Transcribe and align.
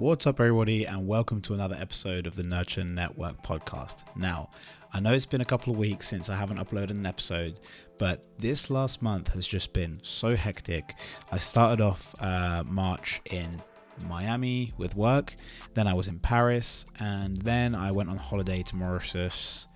What's 0.00 0.26
up, 0.26 0.40
everybody, 0.40 0.86
and 0.86 1.06
welcome 1.06 1.42
to 1.42 1.52
another 1.52 1.76
episode 1.78 2.26
of 2.26 2.34
the 2.34 2.42
Nurture 2.42 2.84
Network 2.84 3.42
podcast. 3.42 4.04
Now, 4.16 4.48
I 4.94 4.98
know 4.98 5.12
it's 5.12 5.26
been 5.26 5.42
a 5.42 5.44
couple 5.44 5.74
of 5.74 5.78
weeks 5.78 6.08
since 6.08 6.30
I 6.30 6.36
haven't 6.36 6.56
uploaded 6.56 6.92
an 6.92 7.04
episode, 7.04 7.60
but 7.98 8.24
this 8.38 8.70
last 8.70 9.02
month 9.02 9.34
has 9.34 9.46
just 9.46 9.74
been 9.74 10.00
so 10.02 10.34
hectic. 10.34 10.94
I 11.30 11.36
started 11.36 11.82
off 11.82 12.14
uh, 12.18 12.64
March 12.66 13.20
in 13.26 13.60
Miami 14.08 14.72
with 14.78 14.96
work, 14.96 15.34
then 15.74 15.86
I 15.86 15.92
was 15.92 16.08
in 16.08 16.18
Paris, 16.18 16.86
and 16.98 17.36
then 17.36 17.74
I 17.74 17.90
went 17.90 18.08
on 18.08 18.16
holiday 18.16 18.62
to 18.62 18.76
Mauritius. 18.76 19.66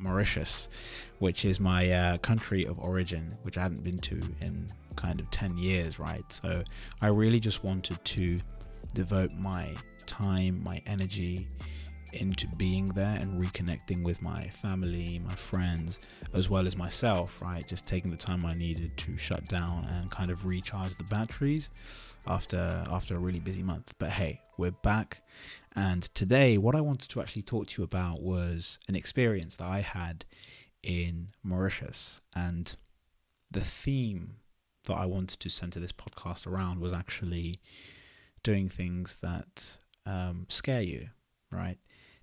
Mauritius, 0.00 0.68
which 1.18 1.44
is 1.44 1.60
my 1.60 1.90
uh, 1.90 2.16
country 2.18 2.64
of 2.64 2.80
origin, 2.80 3.28
which 3.42 3.56
I 3.56 3.62
hadn't 3.62 3.84
been 3.84 3.98
to 3.98 4.20
in 4.40 4.66
kind 4.96 5.20
of 5.20 5.30
10 5.30 5.58
years, 5.58 5.98
right? 6.00 6.24
So 6.32 6.64
I 7.02 7.08
really 7.08 7.38
just 7.38 7.62
wanted 7.62 8.02
to 8.02 8.38
devote 8.94 9.34
my 9.34 9.74
time, 10.06 10.62
my 10.64 10.80
energy 10.86 11.48
into 12.12 12.46
being 12.56 12.88
there 12.88 13.18
and 13.20 13.44
reconnecting 13.44 14.02
with 14.02 14.22
my 14.22 14.48
family, 14.48 15.18
my 15.18 15.34
friends, 15.34 15.98
as 16.32 16.48
well 16.48 16.66
as 16.66 16.76
myself, 16.76 17.40
right? 17.42 17.66
Just 17.66 17.86
taking 17.86 18.10
the 18.10 18.16
time 18.16 18.46
I 18.46 18.52
needed 18.52 18.96
to 18.96 19.16
shut 19.16 19.46
down 19.48 19.86
and 19.90 20.10
kind 20.10 20.30
of 20.30 20.46
recharge 20.46 20.96
the 20.96 21.04
batteries 21.04 21.70
after 22.26 22.84
after 22.90 23.14
a 23.14 23.18
really 23.18 23.40
busy 23.40 23.62
month. 23.62 23.92
But 23.98 24.10
hey, 24.10 24.40
we're 24.56 24.70
back. 24.70 25.22
And 25.76 26.02
today 26.14 26.58
what 26.58 26.74
I 26.74 26.80
wanted 26.80 27.10
to 27.10 27.20
actually 27.20 27.42
talk 27.42 27.68
to 27.68 27.82
you 27.82 27.84
about 27.84 28.22
was 28.22 28.78
an 28.88 28.96
experience 28.96 29.56
that 29.56 29.68
I 29.68 29.80
had 29.80 30.24
in 30.82 31.28
Mauritius 31.42 32.20
and 32.34 32.74
the 33.50 33.60
theme 33.60 34.36
that 34.84 34.94
I 34.94 35.06
wanted 35.06 35.40
to 35.40 35.48
center 35.48 35.80
this 35.80 35.92
podcast 35.92 36.46
around 36.46 36.80
was 36.80 36.92
actually 36.92 37.60
doing 38.42 38.68
things 38.68 39.16
that 39.22 39.78
um, 40.06 40.46
scare 40.48 40.82
you, 40.82 41.08
right? 41.50 41.78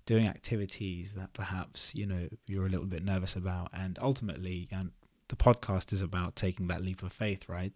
Doing 0.06 0.28
activities 0.28 1.12
that 1.14 1.32
perhaps 1.32 1.94
you 1.94 2.06
know 2.06 2.28
you're 2.46 2.66
a 2.66 2.70
little 2.70 2.86
bit 2.86 3.04
nervous 3.04 3.36
about, 3.36 3.70
and 3.72 3.98
ultimately, 4.00 4.68
and 4.70 4.90
the 5.28 5.36
podcast 5.36 5.92
is 5.92 6.02
about 6.02 6.36
taking 6.36 6.68
that 6.68 6.82
leap 6.82 7.02
of 7.02 7.12
faith, 7.12 7.48
right? 7.48 7.72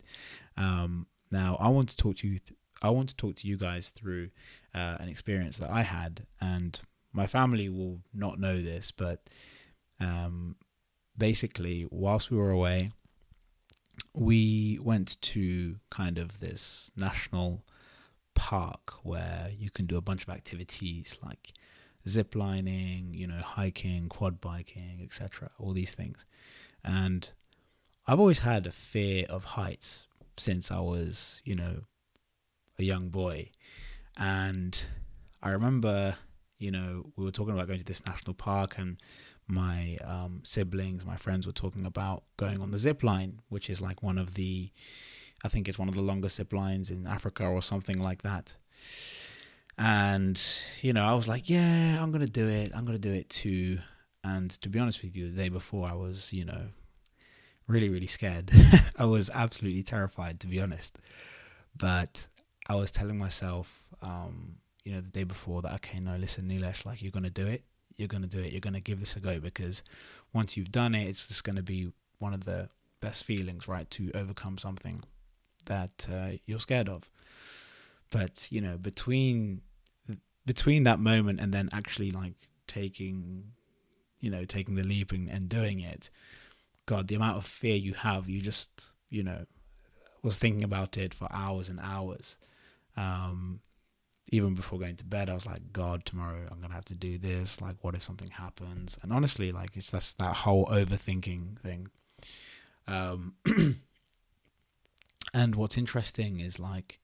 Um, 0.56 1.06
now, 1.30 1.56
I 1.60 1.68
want 1.68 1.88
to 1.90 1.96
talk 1.96 2.16
to 2.18 2.28
you. 2.28 2.38
Th- 2.38 2.58
I 2.82 2.90
want 2.90 3.10
to 3.10 3.16
talk 3.16 3.36
to 3.36 3.46
you 3.46 3.58
guys 3.58 3.90
through 3.90 4.30
uh, 4.74 4.96
an 5.00 5.08
experience 5.08 5.58
that 5.58 5.70
I 5.70 5.82
had, 5.82 6.26
and 6.40 6.80
my 7.12 7.26
family 7.26 7.68
will 7.68 8.00
not 8.14 8.38
know 8.38 8.60
this, 8.62 8.90
but 8.90 9.28
um, 10.00 10.56
basically, 11.16 11.86
whilst 11.90 12.30
we 12.30 12.38
were 12.38 12.50
away, 12.50 12.90
we 14.14 14.78
went 14.82 15.20
to 15.20 15.76
kind 15.90 16.18
of 16.18 16.40
this 16.40 16.90
national 16.96 17.64
park 18.40 18.94
where 19.02 19.50
you 19.54 19.70
can 19.70 19.84
do 19.84 19.98
a 19.98 20.00
bunch 20.00 20.22
of 20.22 20.30
activities 20.30 21.18
like 21.22 21.52
zip 22.08 22.34
lining, 22.34 23.12
you 23.12 23.26
know, 23.26 23.42
hiking, 23.44 24.08
quad 24.08 24.40
biking, 24.40 25.00
etc. 25.04 25.50
All 25.58 25.74
these 25.74 25.92
things. 25.92 26.24
And 26.82 27.30
I've 28.06 28.18
always 28.18 28.38
had 28.38 28.66
a 28.66 28.70
fear 28.70 29.26
of 29.28 29.44
heights 29.44 30.06
since 30.38 30.70
I 30.70 30.80
was, 30.80 31.42
you 31.44 31.54
know, 31.54 31.82
a 32.78 32.82
young 32.82 33.10
boy. 33.10 33.50
And 34.16 34.82
I 35.42 35.50
remember, 35.50 36.16
you 36.58 36.70
know, 36.70 37.12
we 37.16 37.26
were 37.26 37.30
talking 37.30 37.52
about 37.52 37.66
going 37.66 37.80
to 37.80 37.84
this 37.84 38.06
national 38.06 38.32
park 38.32 38.78
and 38.78 38.96
my 39.46 39.98
um, 40.02 40.40
siblings, 40.44 41.04
my 41.04 41.16
friends 41.16 41.46
were 41.46 41.52
talking 41.52 41.84
about 41.84 42.22
going 42.38 42.62
on 42.62 42.70
the 42.70 42.78
zip 42.78 43.02
line, 43.02 43.40
which 43.50 43.68
is 43.68 43.82
like 43.82 44.02
one 44.02 44.16
of 44.16 44.32
the 44.32 44.70
I 45.42 45.48
think 45.48 45.68
it's 45.68 45.78
one 45.78 45.88
of 45.88 45.94
the 45.94 46.02
longest 46.02 46.36
zip 46.36 46.52
lines 46.52 46.90
in 46.90 47.06
Africa 47.06 47.46
or 47.46 47.62
something 47.62 47.98
like 47.98 48.22
that. 48.22 48.56
And, 49.78 50.40
you 50.82 50.92
know, 50.92 51.04
I 51.04 51.14
was 51.14 51.26
like, 51.26 51.48
yeah, 51.48 52.02
I'm 52.02 52.10
going 52.10 52.24
to 52.24 52.30
do 52.30 52.46
it. 52.46 52.72
I'm 52.74 52.84
going 52.84 52.98
to 52.98 53.08
do 53.08 53.14
it 53.14 53.30
too. 53.30 53.78
And 54.22 54.50
to 54.60 54.68
be 54.68 54.78
honest 54.78 55.02
with 55.02 55.16
you, 55.16 55.30
the 55.30 55.36
day 55.36 55.48
before, 55.48 55.88
I 55.88 55.94
was, 55.94 56.32
you 56.32 56.44
know, 56.44 56.66
really, 57.66 57.88
really 57.88 58.06
scared. 58.06 58.50
I 58.98 59.06
was 59.06 59.30
absolutely 59.32 59.82
terrified, 59.82 60.40
to 60.40 60.46
be 60.46 60.60
honest. 60.60 60.98
But 61.78 62.26
I 62.68 62.74
was 62.74 62.90
telling 62.90 63.16
myself, 63.16 63.88
um, 64.02 64.56
you 64.84 64.92
know, 64.92 65.00
the 65.00 65.08
day 65.08 65.24
before 65.24 65.62
that, 65.62 65.72
okay, 65.76 65.98
no, 65.98 66.16
listen, 66.16 66.46
Nilesh, 66.46 66.84
like, 66.84 67.00
you're 67.00 67.12
going 67.12 67.24
to 67.24 67.30
do 67.30 67.46
it. 67.46 67.64
You're 67.96 68.08
going 68.08 68.22
to 68.22 68.28
do 68.28 68.40
it. 68.40 68.52
You're 68.52 68.60
going 68.60 68.74
to 68.74 68.80
give 68.80 69.00
this 69.00 69.16
a 69.16 69.20
go 69.20 69.40
because 69.40 69.82
once 70.34 70.58
you've 70.58 70.72
done 70.72 70.94
it, 70.94 71.08
it's 71.08 71.26
just 71.26 71.44
going 71.44 71.56
to 71.56 71.62
be 71.62 71.90
one 72.18 72.34
of 72.34 72.44
the 72.44 72.68
best 73.00 73.24
feelings, 73.24 73.66
right, 73.66 73.90
to 73.92 74.10
overcome 74.14 74.58
something 74.58 75.02
that 75.62 76.08
uh, 76.12 76.36
you're 76.46 76.60
scared 76.60 76.88
of. 76.88 77.08
But 78.10 78.48
you 78.50 78.60
know, 78.60 78.76
between 78.76 79.62
between 80.46 80.84
that 80.84 80.98
moment 80.98 81.40
and 81.40 81.52
then 81.52 81.68
actually 81.72 82.10
like 82.10 82.34
taking, 82.66 83.52
you 84.20 84.30
know, 84.30 84.44
taking 84.44 84.74
the 84.74 84.82
leap 84.82 85.12
and, 85.12 85.28
and 85.28 85.48
doing 85.48 85.80
it, 85.80 86.10
God, 86.86 87.08
the 87.08 87.14
amount 87.14 87.36
of 87.36 87.46
fear 87.46 87.76
you 87.76 87.94
have, 87.94 88.28
you 88.28 88.40
just, 88.40 88.94
you 89.10 89.22
know, 89.22 89.44
was 90.22 90.38
thinking 90.38 90.64
about 90.64 90.96
it 90.96 91.14
for 91.14 91.28
hours 91.30 91.68
and 91.68 91.78
hours. 91.80 92.36
Um, 92.96 93.60
even 94.32 94.54
before 94.54 94.78
going 94.78 94.96
to 94.96 95.04
bed, 95.04 95.28
I 95.28 95.34
was 95.34 95.46
like, 95.46 95.72
God, 95.72 96.04
tomorrow 96.04 96.46
I'm 96.50 96.60
gonna 96.60 96.74
have 96.74 96.84
to 96.86 96.94
do 96.94 97.18
this. 97.18 97.60
Like, 97.60 97.76
what 97.82 97.94
if 97.94 98.02
something 98.02 98.30
happens? 98.30 98.98
And 99.02 99.12
honestly, 99.12 99.52
like, 99.52 99.76
it's 99.76 99.90
just 99.92 100.18
that 100.18 100.34
whole 100.34 100.66
overthinking 100.66 101.58
thing. 101.58 101.88
Um, 102.86 103.34
And 105.32 105.54
what's 105.54 105.78
interesting 105.78 106.40
is 106.40 106.58
like 106.58 106.98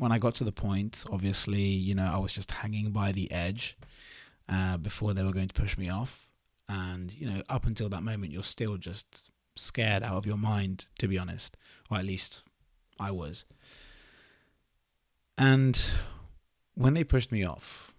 when 0.00 0.12
I 0.12 0.18
got 0.18 0.34
to 0.36 0.44
the 0.44 0.52
point, 0.52 1.04
obviously, 1.12 1.60
you 1.60 1.94
know, 1.94 2.10
I 2.10 2.16
was 2.18 2.32
just 2.32 2.50
hanging 2.50 2.90
by 2.90 3.12
the 3.12 3.30
edge 3.30 3.76
uh, 4.48 4.78
before 4.78 5.12
they 5.12 5.22
were 5.22 5.32
going 5.32 5.48
to 5.48 5.60
push 5.60 5.76
me 5.76 5.90
off. 5.90 6.26
And, 6.70 7.14
you 7.14 7.28
know, 7.28 7.42
up 7.50 7.66
until 7.66 7.90
that 7.90 8.02
moment, 8.02 8.32
you're 8.32 8.42
still 8.42 8.78
just 8.78 9.30
scared 9.56 10.02
out 10.02 10.16
of 10.16 10.24
your 10.24 10.38
mind, 10.38 10.86
to 11.00 11.06
be 11.06 11.18
honest. 11.18 11.56
Or 11.90 11.98
at 11.98 12.06
least 12.06 12.42
I 12.98 13.10
was. 13.10 13.44
And 15.36 15.84
when 16.74 16.94
they 16.94 17.04
pushed 17.04 17.30
me 17.30 17.44
off, 17.44 17.94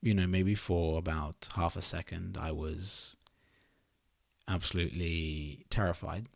you 0.00 0.14
know, 0.14 0.26
maybe 0.26 0.54
for 0.54 0.98
about 0.98 1.48
half 1.54 1.76
a 1.76 1.82
second, 1.82 2.38
I 2.40 2.52
was 2.52 3.14
absolutely 4.48 5.66
terrified 5.68 6.28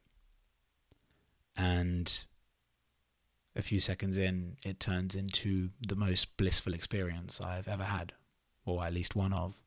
and 1.56 2.25
a 3.55 3.62
few 3.62 3.81
seconds 3.81 4.19
in, 4.19 4.56
it 4.65 4.78
turns 4.78 5.15
into 5.15 5.71
the 5.81 5.97
most 5.97 6.37
blissful 6.37 6.75
experience 6.75 7.41
I've 7.41 7.69
ever 7.69 7.84
had, 7.84 8.12
or 8.67 8.84
at 8.84 8.93
least 8.93 9.17
one 9.17 9.33
of. 9.33 9.59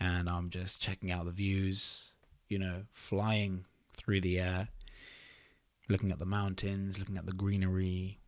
And 0.00 0.28
I'm 0.28 0.50
just 0.50 0.80
checking 0.80 1.12
out 1.12 1.26
the 1.26 1.32
views, 1.32 2.12
you 2.48 2.58
know, 2.58 2.84
flying 2.92 3.66
through 3.92 4.22
the 4.22 4.40
air, 4.40 4.68
looking 5.88 6.10
at 6.10 6.18
the 6.18 6.24
mountains, 6.24 6.98
looking 6.98 7.18
at 7.18 7.26
the 7.26 7.32
greenery. 7.32 8.18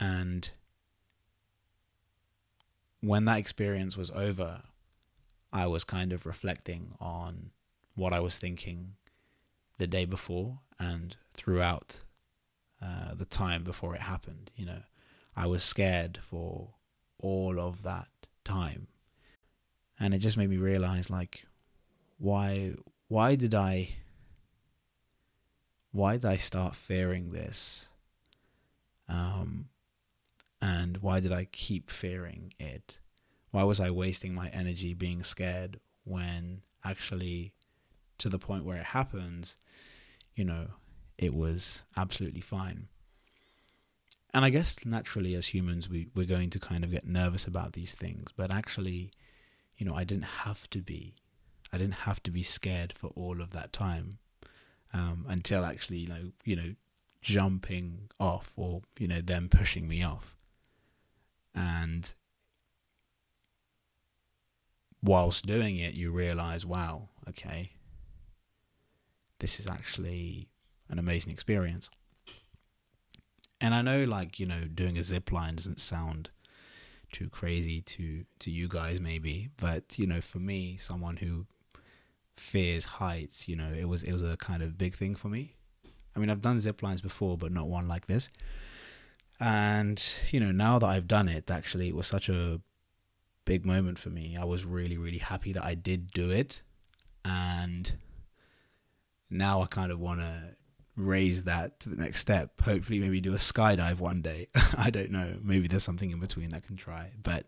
And 0.00 0.50
when 3.00 3.24
that 3.26 3.38
experience 3.38 3.96
was 3.96 4.10
over, 4.10 4.62
I 5.52 5.66
was 5.66 5.84
kind 5.84 6.12
of 6.12 6.26
reflecting 6.26 6.94
on 7.00 7.50
what 7.94 8.12
I 8.12 8.20
was 8.20 8.38
thinking 8.38 8.96
the 9.80 9.86
day 9.86 10.04
before 10.04 10.58
and 10.78 11.16
throughout 11.32 12.02
uh, 12.82 13.14
the 13.14 13.24
time 13.24 13.64
before 13.64 13.94
it 13.94 14.02
happened. 14.02 14.50
You 14.54 14.66
know, 14.66 14.82
I 15.34 15.46
was 15.46 15.64
scared 15.64 16.18
for 16.22 16.74
all 17.18 17.58
of 17.58 17.82
that 17.82 18.08
time, 18.44 18.88
and 19.98 20.12
it 20.12 20.18
just 20.18 20.36
made 20.36 20.50
me 20.50 20.58
realize, 20.58 21.08
like, 21.08 21.46
why 22.18 22.74
why 23.08 23.36
did 23.36 23.54
I 23.54 23.88
why 25.92 26.12
did 26.12 26.26
I 26.26 26.36
start 26.36 26.76
fearing 26.76 27.30
this? 27.30 27.88
Um, 29.08 29.70
and 30.60 30.98
why 30.98 31.20
did 31.20 31.32
I 31.32 31.46
keep 31.46 31.88
fearing 31.88 32.52
it? 32.60 32.98
Why 33.50 33.62
was 33.62 33.80
I 33.80 33.90
wasting 33.90 34.34
my 34.34 34.50
energy 34.50 34.92
being 34.92 35.22
scared 35.22 35.80
when 36.04 36.60
actually 36.84 37.54
to 38.20 38.28
the 38.28 38.38
point 38.38 38.64
where 38.64 38.76
it 38.76 38.86
happens, 38.86 39.56
you 40.34 40.44
know, 40.44 40.68
it 41.18 41.34
was 41.34 41.84
absolutely 41.96 42.40
fine. 42.40 42.88
And 44.32 44.44
I 44.44 44.50
guess 44.50 44.76
naturally, 44.84 45.34
as 45.34 45.48
humans, 45.48 45.88
we, 45.88 46.08
we're 46.14 46.26
going 46.26 46.50
to 46.50 46.60
kind 46.60 46.84
of 46.84 46.90
get 46.90 47.06
nervous 47.06 47.46
about 47.46 47.72
these 47.72 47.94
things. 47.94 48.30
But 48.36 48.52
actually, 48.52 49.10
you 49.76 49.84
know, 49.84 49.94
I 49.94 50.04
didn't 50.04 50.24
have 50.44 50.70
to 50.70 50.80
be. 50.80 51.14
I 51.72 51.78
didn't 51.78 51.94
have 51.94 52.22
to 52.24 52.30
be 52.30 52.42
scared 52.42 52.94
for 52.96 53.08
all 53.08 53.40
of 53.40 53.50
that 53.50 53.72
time 53.72 54.18
um, 54.92 55.24
until 55.28 55.64
actually, 55.64 55.98
you 55.98 56.08
know, 56.08 56.32
you 56.44 56.56
know, 56.56 56.74
jumping 57.22 58.10
off 58.18 58.52
or 58.56 58.82
you 58.98 59.06
know 59.06 59.20
them 59.20 59.48
pushing 59.48 59.88
me 59.88 60.02
off. 60.02 60.36
And 61.54 62.12
whilst 65.02 65.46
doing 65.46 65.76
it, 65.76 65.94
you 65.94 66.10
realize, 66.10 66.64
wow, 66.64 67.08
okay, 67.28 67.72
this 69.40 69.58
is 69.58 69.66
actually 69.66 70.48
an 70.88 70.98
amazing 70.98 71.32
experience. 71.32 71.90
And 73.60 73.74
I 73.74 73.82
know, 73.82 74.04
like 74.04 74.38
you 74.38 74.46
know, 74.46 74.64
doing 74.72 74.96
a 74.96 75.02
zip 75.02 75.32
line 75.32 75.56
doesn't 75.56 75.80
sound 75.80 76.30
too 77.12 77.28
crazy 77.28 77.80
to 77.82 78.24
to 78.38 78.50
you 78.50 78.68
guys, 78.68 79.00
maybe, 79.00 79.50
but 79.56 79.98
you 79.98 80.06
know, 80.06 80.20
for 80.20 80.38
me, 80.38 80.76
someone 80.76 81.16
who 81.18 81.46
fears 82.36 82.84
heights, 82.84 83.48
you 83.48 83.56
know, 83.56 83.72
it 83.76 83.88
was 83.88 84.02
it 84.02 84.12
was 84.12 84.22
a 84.22 84.36
kind 84.36 84.62
of 84.62 84.78
big 84.78 84.94
thing 84.94 85.14
for 85.14 85.28
me. 85.28 85.56
I 86.14 86.18
mean, 86.18 86.30
I've 86.30 86.40
done 86.40 86.60
zip 86.60 86.82
lines 86.82 87.00
before, 87.00 87.36
but 87.36 87.52
not 87.52 87.68
one 87.68 87.86
like 87.86 88.06
this. 88.06 88.28
And 89.38 90.02
you 90.30 90.40
know, 90.40 90.52
now 90.52 90.78
that 90.78 90.86
I've 90.86 91.08
done 91.08 91.28
it, 91.28 91.50
actually, 91.50 91.88
it 91.88 91.94
was 91.94 92.06
such 92.06 92.28
a 92.28 92.60
big 93.44 93.66
moment 93.66 93.98
for 93.98 94.10
me. 94.10 94.36
I 94.38 94.44
was 94.44 94.64
really, 94.64 94.96
really 94.96 95.18
happy 95.18 95.52
that 95.52 95.64
I 95.64 95.74
did 95.74 96.10
do 96.12 96.30
it, 96.30 96.62
and 97.24 97.92
now 99.30 99.62
I 99.62 99.66
kind 99.66 99.92
of 99.92 100.00
want 100.00 100.20
to 100.20 100.56
raise 100.96 101.44
that 101.44 101.80
to 101.80 101.88
the 101.88 102.02
next 102.02 102.20
step. 102.20 102.60
Hopefully, 102.60 102.98
maybe 102.98 103.20
do 103.20 103.32
a 103.32 103.38
skydive 103.38 103.98
one 103.98 104.22
day. 104.22 104.48
I 104.76 104.90
don't 104.90 105.10
know. 105.10 105.36
Maybe 105.42 105.68
there's 105.68 105.84
something 105.84 106.10
in 106.10 106.20
between 106.20 106.50
that 106.50 106.58
I 106.58 106.66
can 106.66 106.76
try. 106.76 107.12
But 107.22 107.46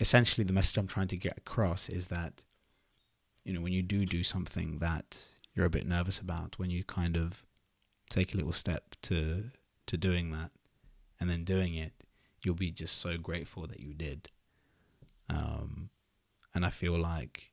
essentially, 0.00 0.44
the 0.44 0.52
message 0.52 0.76
I'm 0.76 0.86
trying 0.86 1.08
to 1.08 1.16
get 1.16 1.38
across 1.38 1.88
is 1.88 2.08
that, 2.08 2.44
you 3.44 3.52
know, 3.52 3.60
when 3.60 3.72
you 3.72 3.82
do 3.82 4.06
do 4.06 4.22
something 4.22 4.78
that 4.78 5.28
you're 5.54 5.66
a 5.66 5.70
bit 5.70 5.86
nervous 5.86 6.18
about, 6.18 6.58
when 6.58 6.70
you 6.70 6.82
kind 6.82 7.16
of 7.16 7.44
take 8.10 8.34
a 8.34 8.36
little 8.36 8.52
step 8.52 8.94
to 9.02 9.44
to 9.86 9.96
doing 9.96 10.32
that, 10.32 10.50
and 11.20 11.30
then 11.30 11.44
doing 11.44 11.74
it, 11.74 11.92
you'll 12.42 12.54
be 12.54 12.70
just 12.70 12.98
so 12.98 13.16
grateful 13.16 13.66
that 13.66 13.80
you 13.80 13.94
did. 13.94 14.30
Um, 15.28 15.90
and 16.54 16.64
I 16.64 16.70
feel 16.70 16.98
like 16.98 17.52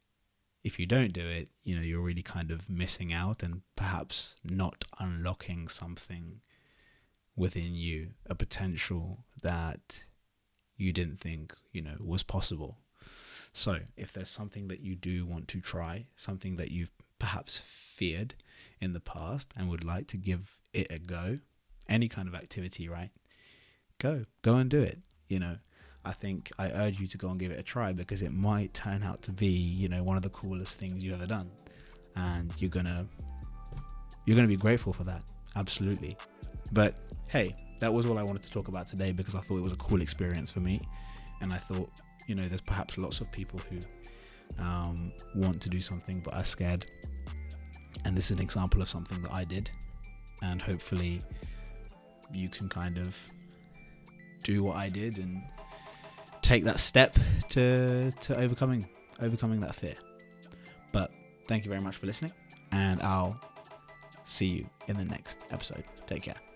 if 0.64 0.80
you 0.80 0.86
don't 0.86 1.14
do 1.14 1.28
it, 1.28 1.50
you 1.64 1.76
know, 1.76 1.82
you're 1.82 2.02
really 2.02 2.22
kind 2.22 2.50
of 2.50 2.70
missing 2.70 3.12
out 3.12 3.44
and 3.44 3.62
perhaps 3.76 4.36
not 4.44 4.86
unlocking 5.00 5.68
something 5.68 6.40
within 7.36 7.76
you, 7.76 8.12
a 8.28 8.36
potential 8.36 9.26
that 9.42 10.04
you 10.78 10.94
didn't 10.94 11.20
think, 11.20 11.54
you 11.72 11.82
know, 11.82 11.96
was 12.00 12.24
possible. 12.24 12.78
So, 13.52 13.80
if 13.98 14.12
there's 14.12 14.30
something 14.30 14.68
that 14.70 14.80
you 14.80 14.96
do 14.96 15.26
want 15.26 15.48
to 15.50 15.62
try, 15.62 16.08
something 16.16 16.56
that 16.56 16.72
you've 16.72 16.92
perhaps 17.20 17.58
feared 17.58 18.36
in 18.82 18.94
the 18.94 19.00
past 19.00 19.54
and 19.56 19.70
would 19.70 19.84
like 19.84 20.08
to 20.08 20.18
give 20.18 20.58
it 20.74 20.88
a 20.90 20.98
go, 20.98 21.40
any 21.88 22.08
kind 22.08 22.28
of 22.28 22.36
activity, 22.36 22.88
right? 22.88 23.12
Go, 24.00 24.26
go 24.42 24.56
and 24.56 24.70
do 24.70 24.82
it. 24.82 25.00
You 25.28 25.40
know, 25.40 25.58
I 26.06 26.12
think 26.12 26.52
I 26.60 26.70
urge 26.72 27.00
you 27.00 27.08
to 27.08 27.18
go 27.18 27.30
and 27.30 27.40
give 27.40 27.52
it 27.52 27.60
a 27.60 27.64
try 27.64 27.94
because 27.94 28.22
it 28.22 28.34
might 28.34 28.74
turn 28.74 29.04
out 29.04 29.22
to 29.24 29.32
be, 29.32 29.48
you 29.48 29.88
know, 29.88 30.04
one 30.04 30.18
of 30.18 30.24
the 30.24 30.30
coolest 30.30 30.80
things 30.80 31.04
you've 31.04 31.16
ever 31.16 31.26
done. 31.26 31.50
And 32.16 32.54
you're 32.58 32.70
gonna 32.70 33.08
you're 34.26 34.36
gonna 34.36 34.48
be 34.48 34.58
grateful 34.58 34.94
for 34.94 35.04
that. 35.06 35.24
Absolutely. 35.56 36.18
But 36.72 36.96
hey, 37.28 37.56
that 37.80 37.94
was 37.94 38.06
all 38.06 38.18
I 38.18 38.24
wanted 38.24 38.44
to 38.44 38.52
talk 38.52 38.68
about 38.68 38.88
today 38.88 39.12
because 39.12 39.36
I 39.36 39.40
thought 39.40 39.58
it 39.58 39.64
was 39.64 39.74
a 39.74 39.78
cool 39.78 40.02
experience 40.02 40.52
for 40.52 40.60
me. 40.60 40.82
And 41.42 41.54
I 41.54 41.58
thought, 41.58 41.90
you 42.28 42.36
know, 42.36 42.44
there's 42.44 42.62
perhaps 42.62 42.98
lots 42.98 43.22
of 43.22 43.32
people 43.32 43.60
who 43.70 43.80
um, 44.62 45.12
want 45.36 45.62
to 45.62 45.70
do 45.70 45.82
something 45.82 46.20
but 46.20 46.34
are 46.36 46.46
scared. 46.46 46.86
And 48.06 48.18
this 48.18 48.30
is 48.30 48.38
an 48.38 48.44
example 48.44 48.82
of 48.82 48.90
something 48.90 49.22
that 49.24 49.34
I 49.34 49.46
did. 49.46 49.72
And 50.42 50.62
hopefully 50.62 51.22
you 52.34 52.50
can 52.50 52.68
kind 52.68 52.98
of 52.98 53.18
do 54.44 54.64
what 54.64 54.76
I 54.76 54.90
did 54.90 55.20
and 55.20 55.42
take 56.44 56.64
that 56.66 56.80
step 56.80 57.18
to 57.50 58.12
to 58.12 58.38
overcoming 58.38 58.88
overcoming 59.20 59.60
that 59.62 59.74
fear. 59.74 59.96
But 60.92 61.12
thank 61.48 61.66
you 61.66 61.70
very 61.70 61.82
much 61.82 61.96
for 61.96 62.06
listening, 62.06 62.32
and 62.72 63.02
I'll 63.02 63.40
see 64.26 64.48
you 64.48 64.70
in 64.88 64.98
the 64.98 65.06
next 65.06 65.40
episode. 65.50 65.84
Take 66.06 66.24
care. 66.24 66.53